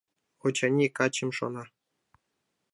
[0.45, 1.63] Очыни, качым шона.